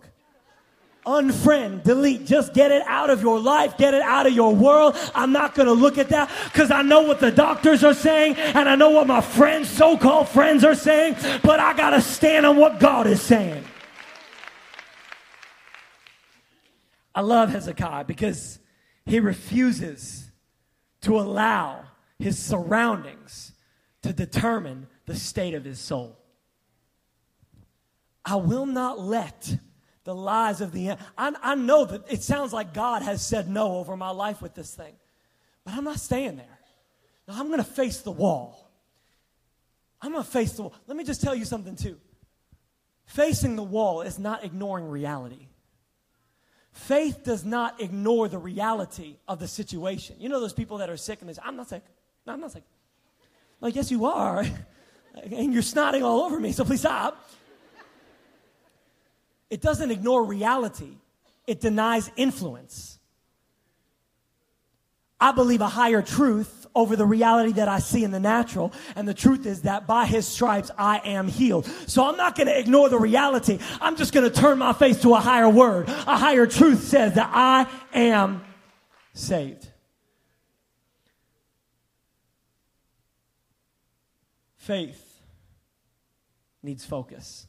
[1.06, 4.96] Unfriend, delete, just get it out of your life, get it out of your world.
[5.16, 8.68] I'm not gonna look at that because I know what the doctors are saying and
[8.68, 12.58] I know what my friends, so called friends, are saying, but I gotta stand on
[12.58, 13.64] what God is saying.
[17.16, 18.60] I love Hezekiah because
[19.06, 20.30] he refuses
[21.02, 21.86] to allow
[22.20, 23.54] his surroundings
[24.04, 26.18] to determine the state of his soul.
[28.26, 29.58] I will not let
[30.10, 31.00] the lies of the end.
[31.16, 34.56] I, I know that it sounds like God has said no over my life with
[34.56, 34.96] this thing,
[35.64, 36.60] but I'm not staying there.
[37.28, 38.72] Now, I'm going to face the wall.
[40.02, 40.74] I'm going to face the wall.
[40.88, 41.98] Let me just tell you something, too.
[43.06, 45.46] Facing the wall is not ignoring reality.
[46.72, 50.16] Faith does not ignore the reality of the situation.
[50.20, 51.84] You know those people that are sick and they say, I'm not sick.
[52.26, 52.64] No, I'm not sick.
[53.62, 54.44] Like, yes, you are.
[55.24, 57.30] and you're snotting all over me, so please stop.
[59.50, 60.98] It doesn't ignore reality,
[61.48, 63.00] it denies influence.
[65.22, 68.72] I believe a higher truth over the reality that I see in the natural.
[68.96, 71.66] And the truth is that by his stripes I am healed.
[71.88, 73.60] So I'm not going to ignore the reality.
[73.82, 75.90] I'm just going to turn my face to a higher word.
[75.90, 78.44] A higher truth says that I am
[79.14, 79.68] saved.
[84.56, 85.22] Faith
[86.64, 87.49] needs focus.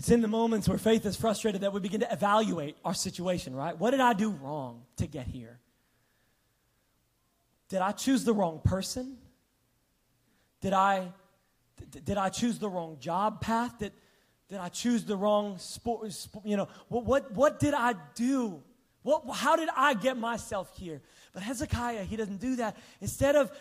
[0.00, 3.54] It's in the moments where faith is frustrated that we begin to evaluate our situation,
[3.54, 3.78] right?
[3.78, 5.58] What did I do wrong to get here?
[7.68, 9.18] Did I choose the wrong person?
[10.62, 11.12] Did I
[11.90, 13.78] did I choose the wrong job path?
[13.78, 13.92] Did
[14.48, 16.10] did I choose the wrong sport,
[16.46, 18.62] you know, what what what did I do?
[19.02, 21.02] What how did I get myself here?
[21.34, 22.78] But Hezekiah, he doesn't do that.
[23.02, 23.52] Instead of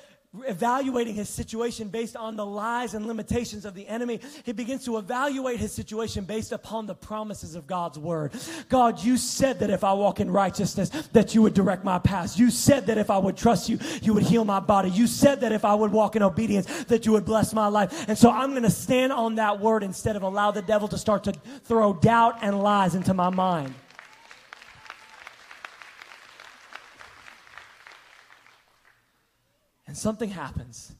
[0.45, 4.19] evaluating his situation based on the lies and limitations of the enemy.
[4.43, 8.33] He begins to evaluate his situation based upon the promises of God's word.
[8.69, 12.37] God, you said that if I walk in righteousness, that you would direct my path.
[12.37, 14.91] You said that if I would trust you, you would heal my body.
[14.91, 18.07] You said that if I would walk in obedience, that you would bless my life.
[18.07, 20.97] And so I'm going to stand on that word instead of allow the devil to
[20.97, 23.73] start to throw doubt and lies into my mind.
[29.89, 30.93] And something happens.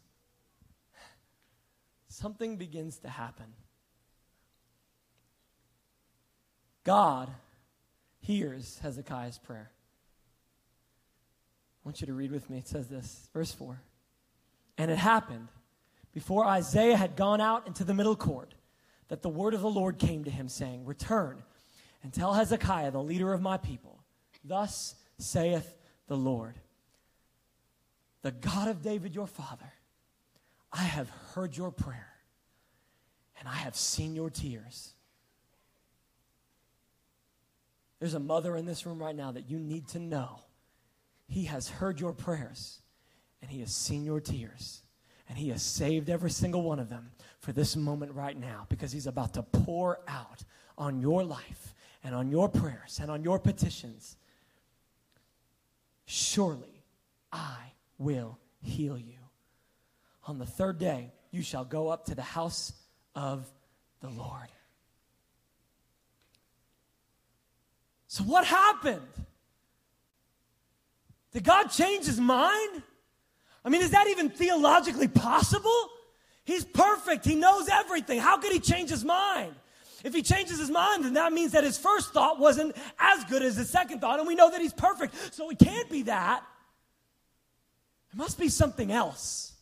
[2.08, 3.46] Something begins to happen.
[6.84, 7.30] God
[8.20, 9.70] hears Hezekiah's prayer.
[9.70, 12.58] I want you to read with me.
[12.58, 13.80] It says this, verse 4.
[14.80, 15.50] And it happened
[16.12, 18.56] before Isaiah had gone out into the middle court
[19.10, 21.44] that the word of the Lord came to him, saying, Return
[22.02, 24.00] and tell Hezekiah, the leader of my people,
[24.44, 25.76] Thus saith
[26.08, 26.56] the Lord
[28.22, 29.72] the God of David, your father,
[30.72, 32.14] I have heard your prayer
[33.40, 34.94] and I have seen your tears.
[38.00, 40.42] There's a mother in this room right now that you need to know.
[41.28, 42.82] He has heard your prayers
[43.42, 44.84] and he has seen your tears
[45.28, 48.92] and he has saved every single one of them for this moment right now because
[48.92, 50.44] he's about to pour out
[50.78, 54.18] on your life and on your prayers and on your petitions.
[56.06, 56.84] Surely
[57.32, 59.20] I will heal you.
[60.26, 62.74] On the third day, you shall go up to the house
[63.14, 63.46] of
[64.02, 64.48] the Lord.
[68.08, 69.02] So, what happened?
[71.32, 72.82] Did God change his mind?
[73.64, 75.90] I mean, is that even theologically possible?
[76.44, 78.20] He's perfect, he knows everything.
[78.20, 79.54] How could he change his mind?
[80.04, 83.44] If he changes his mind, then that means that his first thought wasn't as good
[83.44, 86.44] as his second thought, and we know that he's perfect, so it can't be that.
[88.12, 89.54] There must be something else.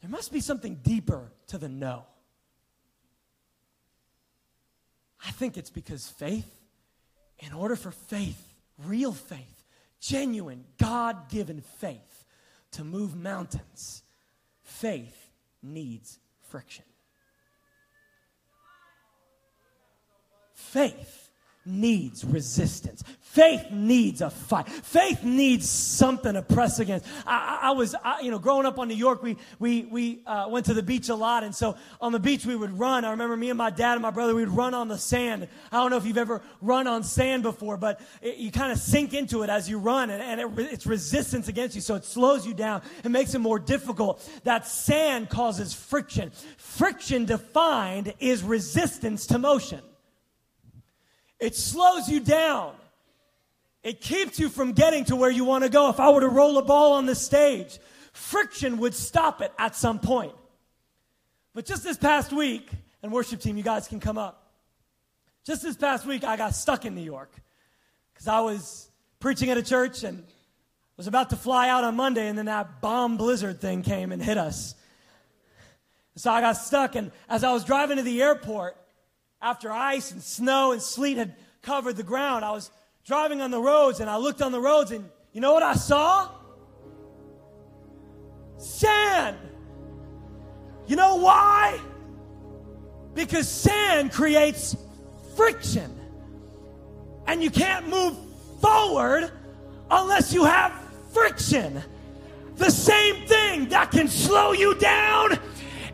[0.00, 2.04] There must be something deeper to the no.
[5.24, 6.50] I think it's because faith,
[7.38, 8.40] in order for faith,
[8.78, 9.64] real faith,
[10.00, 12.24] genuine, God given faith,
[12.72, 14.02] to move mountains,
[14.62, 15.30] faith
[15.62, 16.18] needs
[16.50, 16.84] friction.
[20.54, 21.25] Faith
[21.66, 23.02] needs resistance.
[23.20, 24.66] Faith needs a fight.
[24.66, 27.04] Faith needs something to press against.
[27.26, 30.46] I, I was, I, you know, growing up on New York, we we we uh,
[30.48, 33.04] went to the beach a lot, and so on the beach we would run.
[33.04, 35.48] I remember me and my dad and my brother we'd run on the sand.
[35.70, 38.78] I don't know if you've ever run on sand before, but it, you kind of
[38.78, 42.06] sink into it as you run, and, and it, it's resistance against you, so it
[42.06, 42.80] slows you down.
[43.04, 44.26] It makes it more difficult.
[44.44, 46.32] That sand causes friction.
[46.56, 49.82] Friction defined is resistance to motion.
[51.38, 52.74] It slows you down.
[53.82, 55.90] It keeps you from getting to where you want to go.
[55.90, 57.78] If I were to roll a ball on the stage,
[58.12, 60.34] friction would stop it at some point.
[61.54, 62.68] But just this past week,
[63.02, 64.50] and worship team, you guys can come up.
[65.44, 67.30] Just this past week, I got stuck in New York
[68.12, 70.24] because I was preaching at a church and
[70.96, 74.20] was about to fly out on Monday, and then that bomb blizzard thing came and
[74.20, 74.74] hit us.
[76.16, 78.76] So I got stuck, and as I was driving to the airport,
[79.40, 82.70] after ice and snow and sleet had covered the ground, I was
[83.04, 85.74] driving on the roads and I looked on the roads and you know what I
[85.74, 86.30] saw?
[88.58, 89.36] Sand.
[90.86, 91.78] You know why?
[93.14, 94.76] Because sand creates
[95.36, 95.92] friction.
[97.26, 98.16] And you can't move
[98.60, 99.30] forward
[99.90, 100.72] unless you have
[101.12, 101.82] friction.
[102.56, 105.38] The same thing that can slow you down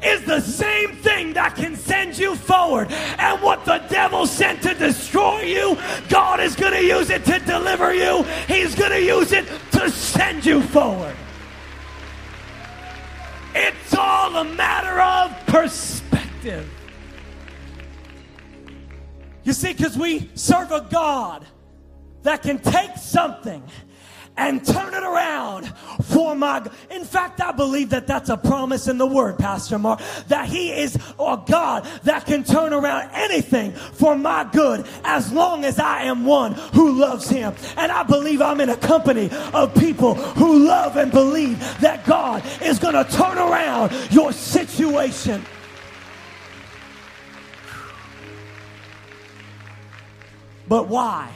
[0.05, 2.91] is the same thing that can send you forward.
[3.19, 7.39] And what the devil sent to destroy you, God is going to use it to
[7.41, 8.23] deliver you.
[8.49, 11.17] He's going to use it to send you forward.
[13.55, 16.69] It's all a matter of perspective.
[19.45, 21.45] You see, because we serve a God
[22.23, 23.63] that can take something
[24.37, 25.67] and turn it around
[26.05, 30.01] for my in fact i believe that that's a promise in the word pastor mark
[30.29, 35.65] that he is a god that can turn around anything for my good as long
[35.65, 37.55] as i am one who loves him.
[37.77, 42.45] And i believe i'm in a company of people who love and believe that god
[42.63, 45.45] is going to turn around your situation.
[50.69, 51.33] But why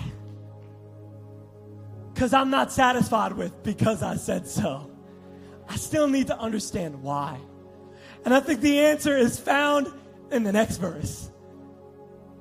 [2.16, 4.90] because I'm not satisfied with because I said so.
[5.68, 7.38] I still need to understand why.
[8.24, 9.92] And I think the answer is found
[10.30, 11.30] in the next verse.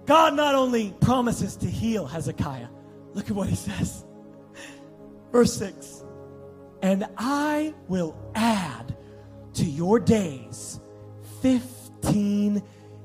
[0.06, 2.70] God not only promises to heal Hezekiah,
[3.14, 4.06] look at what he says.
[5.34, 6.06] Verse 6
[6.82, 8.96] And I will add
[9.56, 10.80] to your days
[11.42, 12.64] 15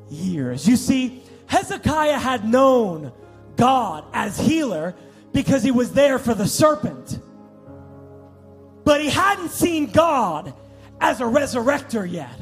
[0.09, 0.69] years.
[0.69, 3.13] You see, Hezekiah had known
[3.57, 4.95] God as healer
[5.33, 7.19] because he was there for the serpent.
[8.85, 10.55] But he hadn't seen God
[11.01, 12.38] as a resurrector yet.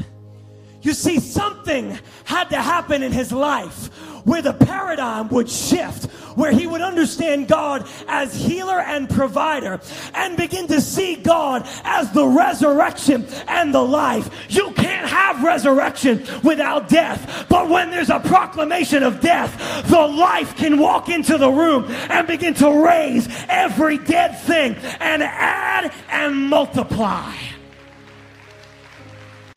[0.82, 3.86] You see, something had to happen in his life
[4.24, 6.06] where the paradigm would shift,
[6.38, 9.80] where he would understand God as healer and provider
[10.14, 14.30] and begin to see God as the resurrection and the life.
[14.48, 20.56] You can't have resurrection without death, but when there's a proclamation of death, the life
[20.56, 26.36] can walk into the room and begin to raise every dead thing and add and
[26.36, 27.34] multiply.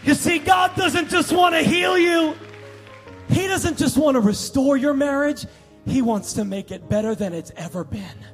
[0.03, 2.35] You see, God doesn't just want to heal you.
[3.29, 5.45] He doesn't just want to restore your marriage,
[5.85, 8.25] He wants to make it better than it's ever been.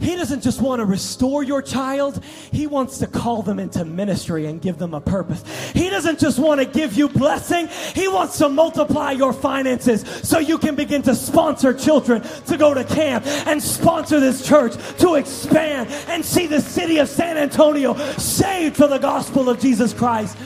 [0.00, 2.22] He doesn't just want to restore your child,
[2.52, 5.44] He wants to call them into ministry and give them a purpose.
[5.72, 10.38] He doesn't just want to give you blessing, He wants to multiply your finances so
[10.38, 15.14] you can begin to sponsor children to go to camp and sponsor this church to
[15.14, 20.36] expand and see the city of San Antonio saved for the gospel of Jesus Christ.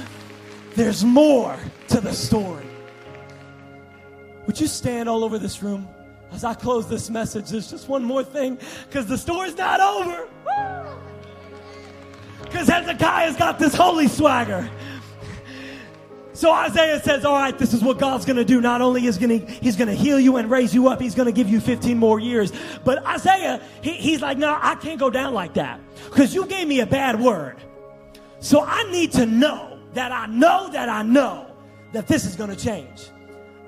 [0.75, 2.67] There's more to the story.
[4.47, 5.89] Would you stand all over this room
[6.33, 7.51] as I close this message?
[7.51, 10.29] There's just one more thing because the story's not over.
[12.43, 14.69] Because Hezekiah's got this holy swagger.
[16.39, 18.61] So Isaiah says, All right, this is what God's going to do.
[18.61, 21.27] Not only is gonna, He's going to heal you and raise you up, He's going
[21.27, 22.53] to give you 15 more years.
[22.85, 26.69] But Isaiah, he, he's like, No, I can't go down like that because you gave
[26.69, 27.57] me a bad word.
[28.39, 31.51] So I need to know that I know that I know
[31.93, 33.09] that this is going to change.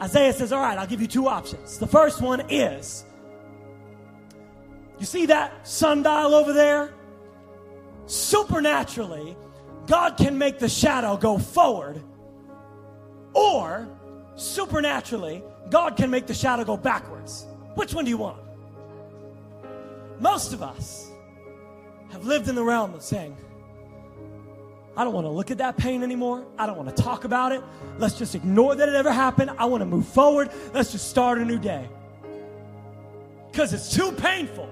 [0.03, 1.79] Isaiah says, All right, I'll give you two options.
[1.79, 3.05] The first one is
[4.99, 6.93] you see that sundial over there?
[8.07, 9.37] Supernaturally,
[9.87, 12.03] God can make the shadow go forward,
[13.33, 13.89] or
[14.37, 17.47] supernaturally, God can make the shadow go backwards.
[17.75, 18.43] Which one do you want?
[20.19, 21.11] Most of us
[22.11, 23.37] have lived in the realm of saying,
[24.97, 26.47] I don't want to look at that pain anymore.
[26.59, 27.63] I don't want to talk about it.
[27.99, 29.53] Let's just ignore that it ever happened.
[29.59, 30.51] I want to move forward.
[30.75, 31.89] Let's just start a new day.
[33.51, 34.69] Because it's too painful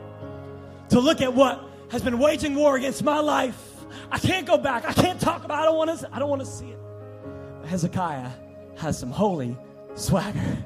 [0.90, 3.62] to look at what has been waging war against my life.
[4.10, 4.84] I can't go back.
[4.86, 5.62] I can't talk about it.
[5.62, 6.78] I don't want to, I don't want to see it.
[7.60, 8.30] But Hezekiah
[8.76, 9.56] has some holy
[9.94, 10.58] swagger.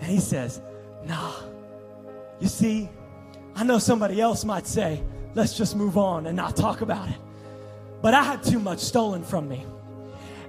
[0.00, 0.60] And he says,
[1.04, 1.32] Nah.
[2.40, 2.88] You see,
[3.54, 5.02] I know somebody else might say,
[5.34, 7.16] let's just move on and not talk about it.
[8.02, 9.64] But I had too much stolen from me.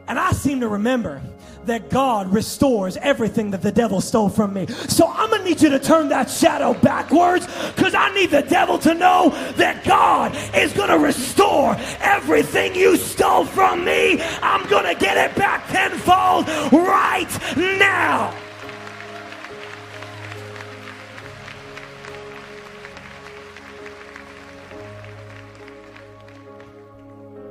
[0.08, 1.22] And I seem to remember
[1.66, 4.68] that God restores everything that the devil stole from me.
[4.88, 7.46] So I'm gonna need you to turn that shadow backwards
[7.76, 13.46] because I need the devil to know that God is gonna restore everything you stole
[13.46, 14.22] from me.
[14.42, 17.28] I'm gonna get it back tenfold right
[17.58, 18.34] now.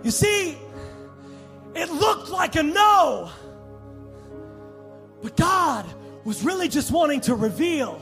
[0.06, 0.56] You see,
[1.74, 3.28] it looked like a no.
[5.20, 5.84] But God
[6.24, 8.00] was really just wanting to reveal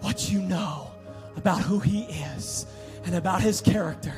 [0.00, 0.90] what you know
[1.36, 2.64] about who He is
[3.06, 4.12] and about His character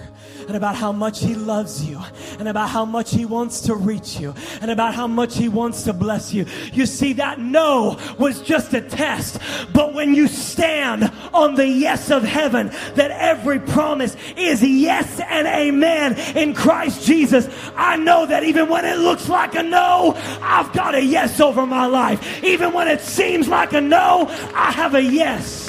[0.48, 2.00] and about how much He loves you
[2.38, 5.82] and about how much He wants to reach you and about how much He wants
[5.84, 6.46] to bless you.
[6.72, 9.38] You see, that no was just a test,
[9.74, 15.46] but when you stand on the yes of heaven, that every promise is yes and
[15.46, 20.72] amen in Christ Jesus, I know that even when it looks like a no, I've
[20.72, 22.42] got a yes over my life.
[22.42, 25.67] Even when it seems like a no, I have a yes.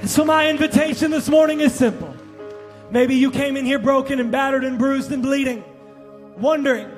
[0.00, 2.14] And so my invitation this morning is simple.
[2.90, 5.64] Maybe you came in here broken and battered and bruised and bleeding,
[6.36, 6.88] wondering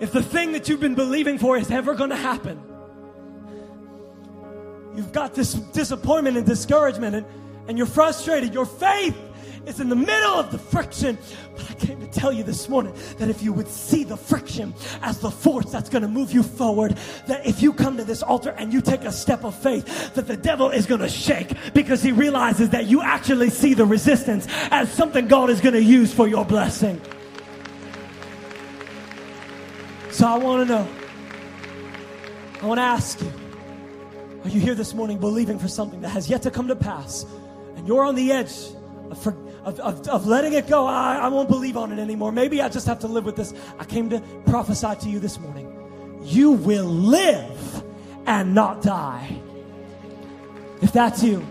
[0.00, 2.62] if the thing that you've been believing for is ever going to happen.
[4.94, 7.26] You've got this disappointment and discouragement, and,
[7.68, 8.52] and you're frustrated.
[8.52, 9.16] Your faith
[9.66, 11.18] is in the middle of the friction.
[11.56, 14.74] But I came to tell you this morning that if you would see the friction
[15.02, 16.96] as the force that's going to move you forward,
[17.26, 20.26] that if you come to this altar and you take a step of faith, that
[20.26, 24.46] the devil is going to shake because he realizes that you actually see the resistance
[24.70, 27.00] as something God is going to use for your blessing.
[30.10, 30.88] So I want to know,
[32.62, 33.32] I want to ask you,
[34.44, 37.24] are you here this morning believing for something that has yet to come to pass?
[37.76, 38.52] And you're on the edge
[39.10, 39.34] of, for,
[39.64, 40.86] of, of, of letting it go.
[40.86, 42.32] I, I won't believe on it anymore.
[42.32, 43.54] Maybe I just have to live with this.
[43.78, 45.70] I came to prophesy to you this morning.
[46.22, 47.84] You will live
[48.26, 49.40] and not die.
[50.80, 51.46] If that's you,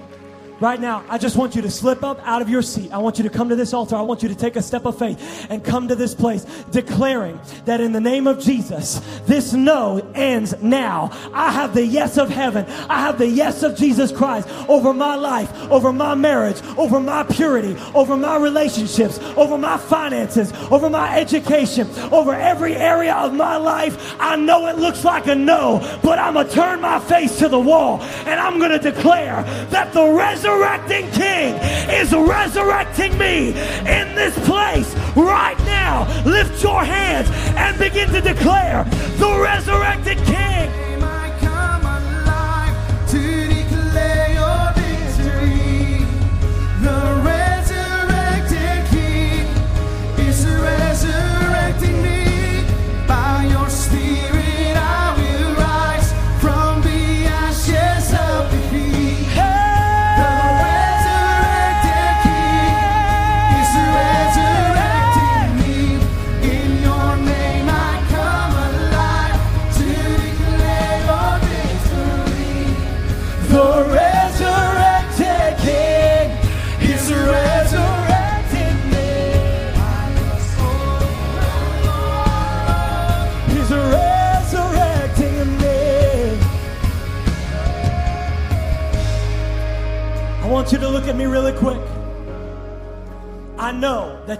[0.64, 2.93] Right now, I just want you to slip up out of your seat.
[2.93, 3.97] I want you to come to this altar.
[3.97, 7.38] I want you to take a step of faith and come to this place declaring
[7.66, 11.09] that in the name of Jesus, this no ends now.
[11.34, 12.66] I have the yes of heaven.
[12.88, 17.24] I have the yes of Jesus Christ over my life, over my marriage, over my
[17.24, 23.57] purity, over my relationships, over my finances, over my education, over every area of my
[23.57, 24.16] life.
[24.18, 27.49] I know it looks like a no, but I'm going to turn my face to
[27.49, 31.56] the wall and I'm going to declare that the resurrection resurrecting King
[31.89, 36.06] is resurrecting me in this place right now.
[36.26, 38.84] Lift your hands and begin to declare
[39.18, 40.92] the resurrected King.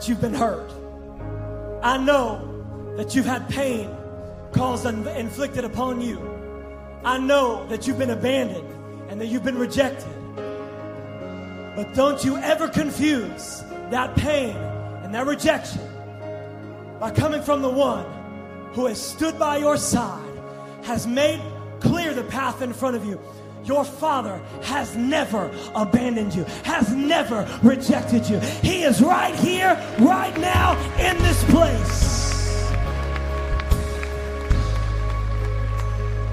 [0.08, 0.72] You've been hurt.
[1.82, 3.90] I know that you've had pain
[4.52, 6.20] caused and inflicted upon you.
[7.04, 8.70] I know that you've been abandoned
[9.10, 10.10] and that you've been rejected.
[11.76, 14.56] But don't you ever confuse that pain
[15.04, 15.82] and that rejection
[17.00, 18.06] by coming from the one
[18.74, 20.24] who has stood by your side,
[20.84, 21.42] has made
[21.80, 23.20] clear the path in front of you.
[23.66, 28.40] Your father has never abandoned you, has never rejected you.
[28.40, 32.72] He is right here, right now, in this place.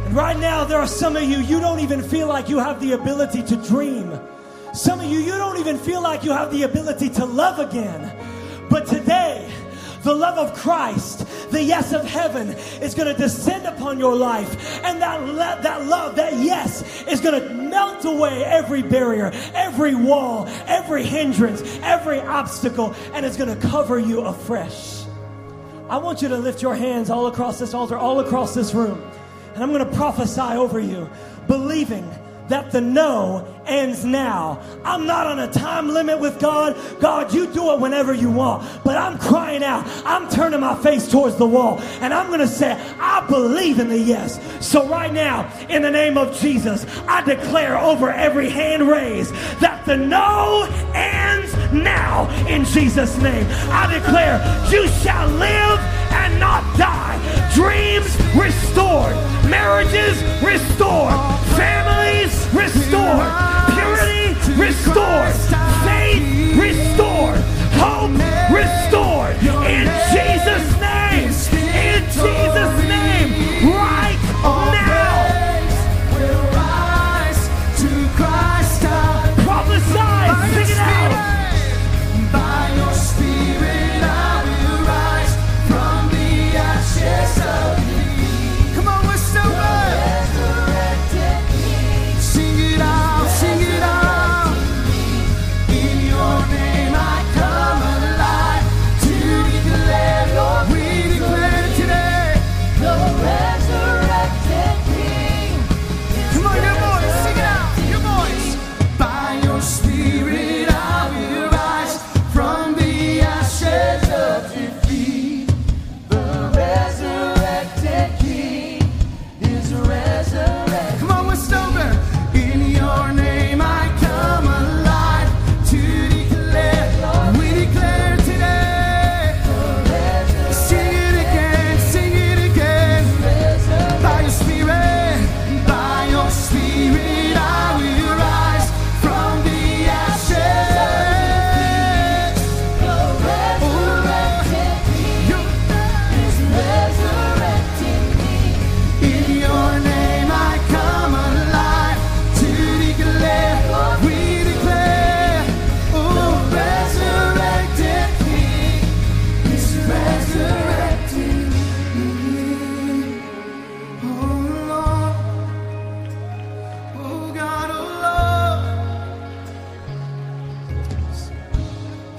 [0.06, 2.80] And right now, there are some of you, you don't even feel like you have
[2.80, 4.18] the ability to dream.
[4.74, 8.12] Some of you, you don't even feel like you have the ability to love again.
[8.68, 9.48] But today,
[10.02, 11.19] the love of Christ,
[11.50, 14.82] the yes of heaven is going to descend upon your life.
[14.84, 19.94] And that, le- that love, that yes, is going to melt away every barrier, every
[19.94, 25.04] wall, every hindrance, every obstacle, and it's going to cover you afresh.
[25.88, 29.02] I want you to lift your hands all across this altar, all across this room.
[29.54, 31.10] And I'm going to prophesy over you,
[31.48, 32.08] believing
[32.48, 34.60] that the no ends now.
[34.84, 36.76] I'm not on a time limit with God.
[37.00, 38.68] God, you do it whenever you want.
[38.84, 39.86] But I'm crying out.
[40.04, 41.80] I'm turning my face towards the wall.
[42.00, 44.40] And I'm going to say, I believe in the yes.
[44.60, 49.84] So right now, in the name of Jesus, I declare over every hand raised that
[49.86, 50.64] the no
[50.94, 53.46] ends now in Jesus' name.
[53.70, 54.40] I declare
[54.70, 55.78] you shall live
[56.12, 57.18] and not die.
[57.54, 59.14] Dreams restored.
[59.48, 61.14] Marriages restored.
[61.56, 63.59] Families restored.
[64.70, 65.69] Restored.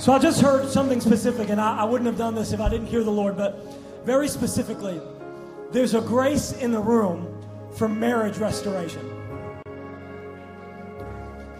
[0.02, 2.70] So I just heard something specific, and I, I wouldn't have done this if I
[2.70, 3.64] didn't hear the Lord, but
[4.04, 5.00] very specifically,
[5.72, 7.40] there's a grace in the room
[7.78, 9.08] for marriage restoration.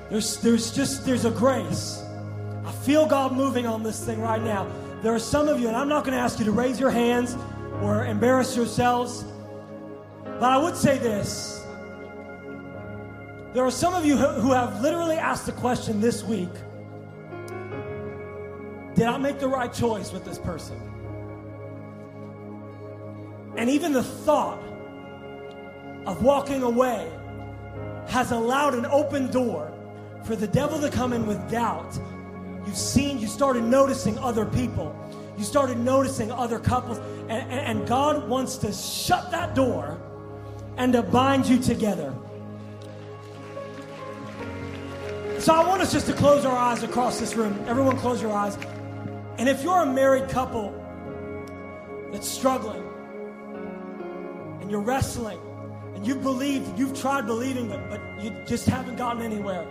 [0.10, 2.02] There's, there's just, there's a grace.
[2.66, 4.68] I feel God moving on this thing right now.
[5.04, 6.90] There are some of you, and I'm not going to ask you to raise your
[6.90, 7.38] hands
[7.84, 9.24] or embarrass yourselves,
[10.24, 11.64] but I would say this.
[13.54, 16.50] There are some of you who, who have literally asked the question this week
[18.96, 20.80] Did I make the right choice with this person?
[23.58, 24.62] And even the thought
[26.06, 27.10] of walking away
[28.08, 29.72] has allowed an open door
[30.26, 31.98] for the devil to come in with doubt.
[32.66, 34.96] You've seen, you started noticing other people.
[35.38, 37.00] You started noticing other couples.
[37.30, 40.00] And, and, and God wants to shut that door
[40.78, 42.14] and to bind you together.
[45.40, 47.58] So I want us just to close our eyes across this room.
[47.68, 48.58] Everyone, close your eyes.
[49.42, 50.72] And if you're a married couple
[52.12, 52.88] that's struggling
[54.62, 55.40] and you're wrestling
[55.96, 59.66] and you've believed, you've tried believing, but, but you just haven't gotten anywhere,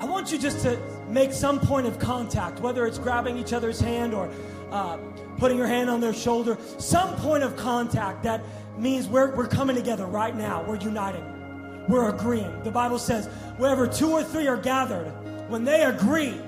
[0.00, 3.78] I want you just to make some point of contact, whether it's grabbing each other's
[3.78, 4.30] hand or
[4.70, 4.96] uh,
[5.36, 8.40] putting your hand on their shoulder, some point of contact that
[8.78, 10.62] means we're, we're coming together right now.
[10.62, 11.84] We're uniting.
[11.86, 12.62] We're agreeing.
[12.62, 13.26] The Bible says,
[13.58, 15.12] wherever two or three are gathered,
[15.50, 16.40] when they agree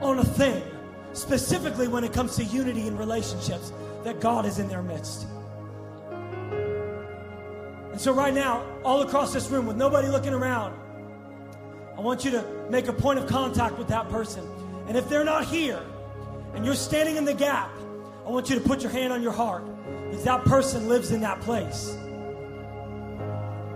[0.00, 0.60] on a thing,
[1.14, 5.26] specifically when it comes to unity in relationships, that God is in their midst.
[7.92, 10.76] And so, right now, all across this room, with nobody looking around,
[11.96, 14.44] I want you to make a point of contact with that person.
[14.88, 15.80] And if they're not here
[16.54, 17.70] and you're standing in the gap,
[18.26, 19.64] I want you to put your hand on your heart
[20.10, 21.96] because that person lives in that place.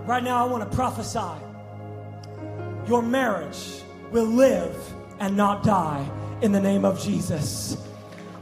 [0.05, 1.45] Right now, I want to prophesy
[2.87, 3.81] your marriage
[4.11, 4.75] will live
[5.19, 6.09] and not die
[6.41, 7.77] in the name of Jesus.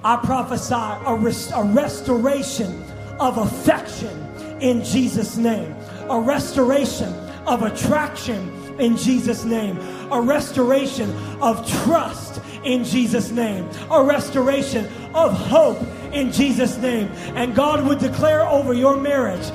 [0.03, 2.83] I prophesy a, res- a restoration
[3.19, 4.23] of affection
[4.61, 5.75] in Jesus' name,
[6.09, 7.13] a restoration
[7.45, 9.77] of attraction in Jesus' name,
[10.11, 11.09] a restoration
[11.41, 15.81] of trust in Jesus' name, a restoration of hope
[16.13, 17.07] in Jesus' name.
[17.35, 19.47] And God would declare over your marriage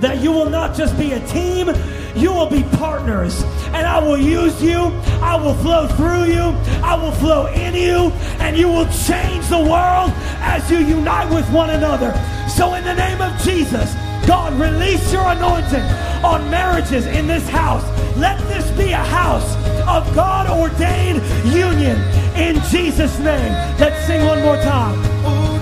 [0.00, 1.68] that you will not just be a team,
[2.16, 3.42] you will be partners.
[3.74, 6.42] And I will use you, I will flow through you,
[6.82, 8.10] I will flow in you,
[8.40, 12.12] and you will change the world as you unite with one another.
[12.48, 13.94] So, in the name of Jesus,
[14.26, 15.82] God, release your anointing
[16.24, 17.84] on marriages in this house.
[18.16, 19.56] Let this be a house
[19.86, 22.00] of God ordained union
[22.36, 23.52] in Jesus' name.
[23.78, 25.53] Let's sing one more time.